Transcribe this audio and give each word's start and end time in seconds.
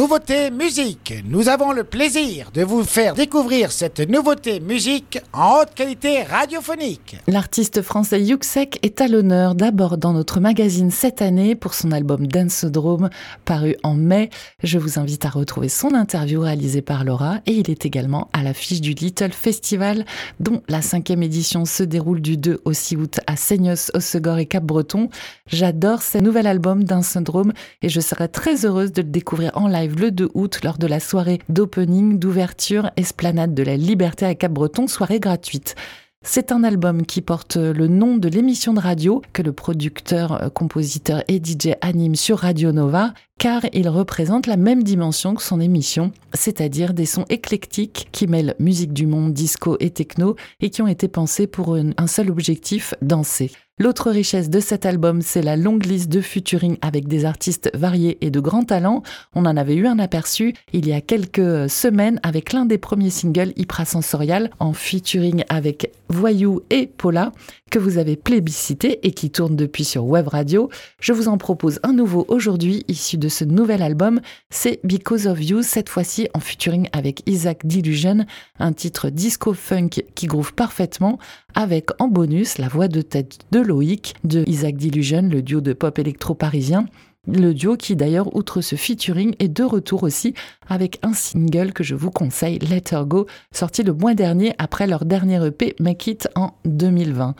nouveauté 0.00 0.50
musique. 0.50 1.12
Nous 1.26 1.50
avons 1.50 1.72
le 1.72 1.84
plaisir 1.84 2.50
de 2.54 2.62
vous 2.62 2.84
faire 2.84 3.12
découvrir 3.12 3.70
cette 3.70 4.00
nouveauté 4.00 4.58
musique 4.58 5.18
en 5.34 5.58
haute 5.58 5.74
qualité 5.74 6.22
radiophonique. 6.22 7.16
L'artiste 7.26 7.82
français 7.82 8.22
Yuxek 8.22 8.78
est 8.82 9.02
à 9.02 9.08
l'honneur 9.08 9.54
d'abord 9.54 9.98
dans 9.98 10.14
notre 10.14 10.40
magazine 10.40 10.90
cette 10.90 11.20
année 11.20 11.54
pour 11.54 11.74
son 11.74 11.92
album 11.92 12.26
Dance-Drome 12.26 13.10
paru 13.44 13.76
en 13.82 13.92
mai. 13.92 14.30
Je 14.62 14.78
vous 14.78 14.98
invite 14.98 15.26
à 15.26 15.28
retrouver 15.28 15.68
son 15.68 15.92
interview 15.92 16.40
réalisée 16.40 16.80
par 16.80 17.04
Laura 17.04 17.40
et 17.44 17.52
il 17.52 17.70
est 17.70 17.84
également 17.84 18.30
à 18.32 18.42
l'affiche 18.42 18.80
du 18.80 18.94
Little 18.94 19.32
Festival 19.32 20.06
dont 20.38 20.62
la 20.70 20.80
cinquième 20.80 21.22
édition 21.22 21.66
se 21.66 21.82
déroule 21.82 22.22
du 22.22 22.38
2 22.38 22.62
au 22.64 22.72
6 22.72 22.96
août 22.96 23.20
à 23.26 23.36
Seignos, 23.36 23.90
Ossegor 23.92 24.38
et 24.38 24.46
Cap-Breton. 24.46 25.10
J'adore 25.46 26.00
ce 26.00 26.16
nouvel 26.16 26.46
album 26.46 26.84
Dance-Drome 26.84 27.52
et 27.82 27.90
je 27.90 28.00
serai 28.00 28.28
très 28.28 28.64
heureuse 28.64 28.92
de 28.92 29.02
le 29.02 29.08
découvrir 29.08 29.50
en 29.56 29.68
live 29.68 29.89
le 29.98 30.10
2 30.10 30.30
août 30.34 30.60
lors 30.62 30.78
de 30.78 30.86
la 30.86 31.00
soirée 31.00 31.40
d'opening, 31.48 32.18
d'ouverture, 32.18 32.90
esplanade 32.96 33.54
de 33.54 33.62
la 33.62 33.76
liberté 33.76 34.26
à 34.26 34.34
Cap-Breton, 34.34 34.86
soirée 34.86 35.20
gratuite. 35.20 35.74
C'est 36.22 36.52
un 36.52 36.64
album 36.64 37.06
qui 37.06 37.22
porte 37.22 37.56
le 37.56 37.88
nom 37.88 38.18
de 38.18 38.28
l'émission 38.28 38.74
de 38.74 38.80
radio 38.80 39.22
que 39.32 39.40
le 39.40 39.52
producteur, 39.52 40.52
compositeur 40.52 41.24
et 41.28 41.38
DJ 41.42 41.76
anime 41.80 42.14
sur 42.14 42.40
Radio 42.40 42.72
Nova, 42.72 43.14
car 43.40 43.62
il 43.72 43.88
représente 43.88 44.46
la 44.46 44.58
même 44.58 44.82
dimension 44.82 45.34
que 45.34 45.42
son 45.42 45.60
émission, 45.60 46.12
c'est-à-dire 46.34 46.92
des 46.92 47.06
sons 47.06 47.24
éclectiques 47.30 48.08
qui 48.12 48.26
mêlent 48.26 48.54
musique 48.58 48.92
du 48.92 49.06
monde, 49.06 49.32
disco 49.32 49.78
et 49.80 49.88
techno, 49.88 50.36
et 50.60 50.68
qui 50.68 50.82
ont 50.82 50.86
été 50.86 51.08
pensés 51.08 51.46
pour 51.46 51.74
un 51.74 52.06
seul 52.06 52.30
objectif, 52.30 52.92
danser. 53.00 53.50
L'autre 53.80 54.10
richesse 54.10 54.50
de 54.50 54.60
cet 54.60 54.84
album, 54.84 55.22
c'est 55.22 55.40
la 55.40 55.56
longue 55.56 55.86
liste 55.86 56.10
de 56.10 56.20
featuring 56.20 56.76
avec 56.82 57.08
des 57.08 57.24
artistes 57.24 57.70
variés 57.72 58.18
et 58.20 58.30
de 58.30 58.38
grands 58.38 58.62
talents. 58.62 59.02
On 59.34 59.46
en 59.46 59.56
avait 59.56 59.74
eu 59.74 59.86
un 59.86 59.98
aperçu 59.98 60.52
il 60.74 60.86
y 60.86 60.92
a 60.92 61.00
quelques 61.00 61.70
semaines 61.70 62.20
avec 62.22 62.52
l'un 62.52 62.66
des 62.66 62.76
premiers 62.76 63.08
singles 63.08 63.54
Hypra 63.56 63.86
Sensorial 63.86 64.50
en 64.58 64.74
featuring 64.74 65.44
avec 65.48 65.92
Voyou 66.10 66.60
et 66.68 66.88
Paula 66.88 67.32
que 67.70 67.78
vous 67.78 67.98
avez 67.98 68.16
plébiscité 68.16 69.06
et 69.06 69.12
qui 69.12 69.30
tourne 69.30 69.56
depuis 69.56 69.84
sur 69.84 70.04
Web 70.04 70.28
Radio. 70.28 70.68
Je 71.00 71.12
vous 71.12 71.28
en 71.28 71.38
propose 71.38 71.78
un 71.82 71.92
nouveau 71.92 72.24
aujourd'hui 72.28 72.84
issu 72.88 73.16
de 73.16 73.28
ce 73.28 73.44
nouvel 73.44 73.80
album. 73.82 74.20
C'est 74.50 74.80
Because 74.84 75.26
of 75.26 75.42
You, 75.42 75.62
cette 75.62 75.88
fois-ci 75.88 76.28
en 76.34 76.40
featuring 76.40 76.88
avec 76.92 77.22
Isaac 77.26 77.64
Delusion, 77.64 78.26
un 78.58 78.72
titre 78.72 79.08
disco 79.08 79.54
funk 79.54 80.02
qui 80.14 80.26
groove 80.26 80.52
parfaitement 80.52 81.18
avec 81.54 81.90
en 82.00 82.08
bonus 82.08 82.58
la 82.58 82.68
voix 82.68 82.88
de 82.88 83.02
tête 83.02 83.38
de 83.52 83.60
Loïc 83.60 84.14
de 84.24 84.44
Isaac 84.46 84.76
Delusion, 84.76 85.22
le 85.22 85.42
duo 85.42 85.60
de 85.60 85.72
pop 85.72 85.98
électro 85.98 86.34
parisien. 86.34 86.86
Le 87.26 87.52
duo 87.52 87.76
qui 87.76 87.96
d'ailleurs, 87.96 88.34
outre 88.34 88.60
ce 88.60 88.76
featuring, 88.76 89.34
est 89.38 89.48
de 89.48 89.62
retour 89.62 90.02
aussi 90.02 90.34
avec 90.68 90.98
un 91.02 91.12
single 91.12 91.72
que 91.72 91.84
je 91.84 91.94
vous 91.94 92.10
conseille, 92.10 92.58
Let 92.58 92.84
Her 92.92 93.04
Go, 93.04 93.26
sorti 93.52 93.82
le 93.82 93.92
mois 93.92 94.14
dernier 94.14 94.54
après 94.58 94.86
leur 94.86 95.04
dernier 95.04 95.44
EP 95.46 95.76
Make 95.80 96.06
It 96.06 96.28
en 96.34 96.54
2020. 96.64 97.34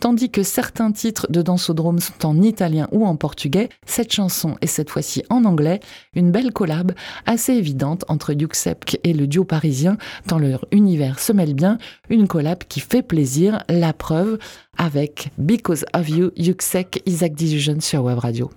Tandis 0.00 0.30
que 0.30 0.42
certains 0.42 0.92
titres 0.92 1.26
de 1.30 1.40
Dansodrome 1.40 1.98
sont 1.98 2.26
en 2.26 2.42
italien 2.42 2.88
ou 2.92 3.06
en 3.06 3.16
portugais, 3.16 3.68
cette 3.86 4.12
chanson 4.12 4.56
est 4.60 4.66
cette 4.66 4.90
fois-ci 4.90 5.22
en 5.30 5.44
anglais, 5.44 5.80
une 6.14 6.30
belle 6.30 6.52
collab 6.52 6.92
assez 7.26 7.54
évidente 7.54 8.04
entre 8.08 8.32
Yuxep 8.32 8.84
et 9.02 9.14
le 9.14 9.26
duo 9.26 9.44
parisien, 9.44 9.96
dans 10.26 10.38
leur 10.38 10.66
univers 10.72 11.20
se 11.20 11.32
mêle 11.32 11.54
bien, 11.54 11.78
une 12.10 12.28
collab 12.28 12.64
qui 12.64 12.80
fait 12.80 13.02
plaisir, 13.02 13.62
la 13.68 13.92
preuve 13.92 14.38
avec 14.76 15.30
Because 15.38 15.84
of 15.94 16.08
You, 16.08 16.30
Yuxek, 16.36 17.02
Isaac 17.06 17.32
Dilusion 17.34 17.80
sur 17.80 18.04
Web 18.04 18.18
Radio. 18.18 18.50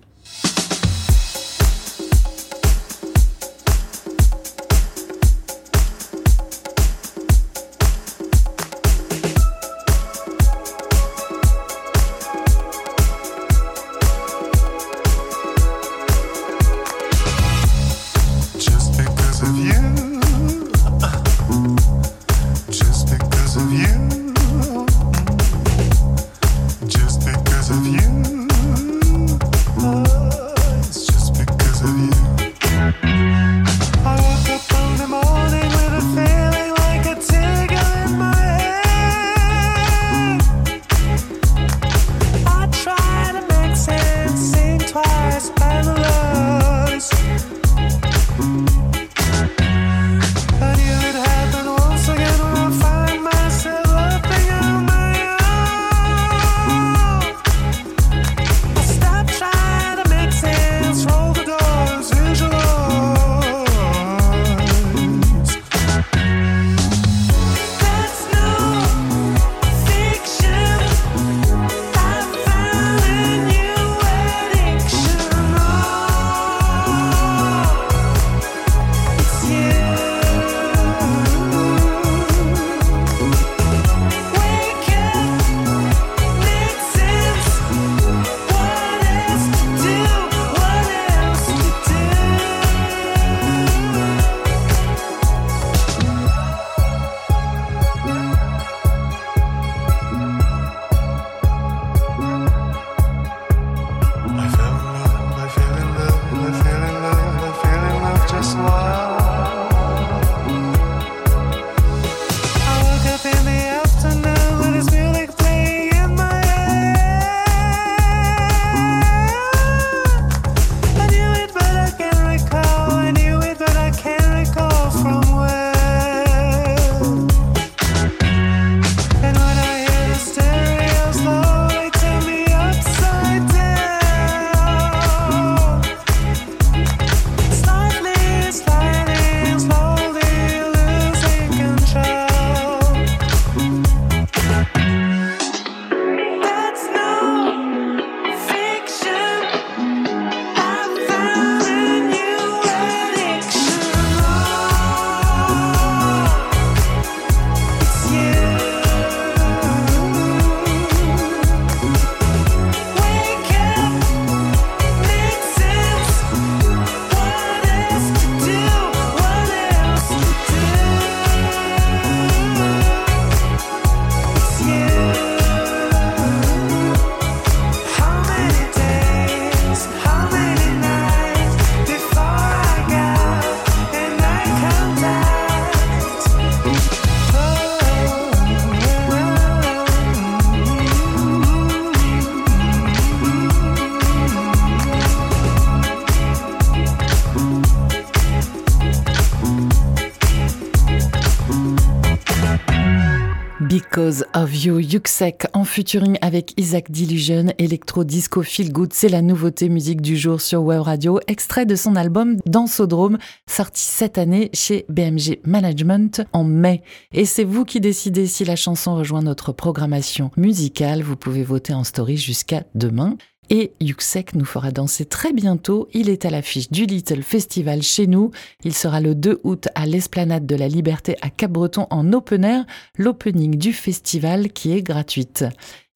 Because 203.89 204.25
of 204.34 204.54
You, 204.54 204.80
Yuxek 204.80 205.48
en 205.54 205.63
featuring 205.63 206.18
avec 206.22 206.54
Isaac 206.57 206.92
Delusion, 206.92 207.54
Electro 207.57 208.04
Disco 208.04 208.44
Feel 208.44 208.74
Good, 208.74 208.92
c'est 208.92 209.07
la 209.07 209.22
nouveauté 209.22 209.69
musique 209.69 210.01
du 210.01 210.18
jour 210.18 210.42
sur 210.42 210.62
Web 210.62 210.81
Radio, 210.81 211.22
extrait 211.28 211.66
de 211.66 211.75
son 211.75 211.95
album 211.95 212.36
Dansodrome, 212.45 213.18
sorti 213.50 213.81
cette 213.81 214.18
année 214.18 214.50
chez 214.54 214.86
BMG 214.89 215.39
Management 215.45 216.22
en 216.34 216.44
mai. 216.44 216.84
Et 217.13 217.24
c'est 217.24 217.45
vous 217.45 217.63
qui 217.63 217.80
décidez 217.80 218.28
si 218.28 218.44
la 218.44 218.57
chanson 218.57 218.94
rejoint 218.95 219.22
notre 219.22 219.54
programmation 219.54 220.31
musicale, 220.36 221.01
vous 221.01 221.16
pouvez 221.16 221.44
voter 221.44 221.74
en 221.74 221.86
story 221.86 222.18
jusqu'à 222.18 222.63
demain. 222.75 223.16
Et 223.50 223.72
Yuxek 223.80 224.36
nous 224.36 224.46
fera 224.46 224.72
danser 224.72 225.06
très 225.06 225.32
bientôt. 225.32 225.88
Il 225.94 226.10
est 226.10 226.26
à 226.26 226.30
l'affiche 226.30 226.70
du 226.70 226.86
Little 226.86 227.24
Festival 227.24 227.82
chez 227.82 228.06
nous. 228.06 228.32
Il 228.64 228.74
sera 228.74 229.00
le 229.00 229.16
2 229.16 229.40
août 229.44 229.70
à 229.74 229.86
l'Esplanade 229.86 230.46
de 230.46 230.56
la 230.56 230.68
Liberté 230.68 231.16
à 231.22 231.30
Cap-Breton 231.30 231.88
en 231.90 232.12
open 232.12 232.44
air, 232.44 232.66
l'opening 232.98 233.58
du 233.58 233.72
festival 233.72 234.52
qui 234.52 234.74
est 234.74 234.82
gratuite. 234.82 235.46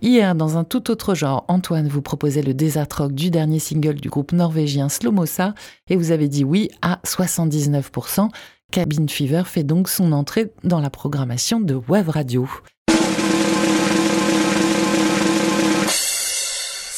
Hier, 0.01 0.33
dans 0.33 0.57
un 0.57 0.63
tout 0.63 0.89
autre 0.89 1.13
genre, 1.13 1.45
Antoine 1.47 1.87
vous 1.87 2.01
proposait 2.01 2.41
le 2.41 2.53
Desert 2.53 2.87
Rock 2.97 3.11
du 3.11 3.29
dernier 3.29 3.59
single 3.59 3.95
du 3.95 4.09
groupe 4.09 4.31
norvégien 4.31 4.89
Slomosa 4.89 5.53
et 5.89 5.95
vous 5.95 6.11
avez 6.11 6.29
dit 6.29 6.43
oui 6.43 6.69
à 6.81 6.99
79%. 7.05 8.29
Cabin 8.71 9.07
Fever 9.07 9.43
fait 9.45 9.63
donc 9.63 9.89
son 9.89 10.13
entrée 10.13 10.53
dans 10.63 10.79
la 10.79 10.89
programmation 10.89 11.59
de 11.59 11.75
Web 11.75 12.07
Radio. 12.07 12.47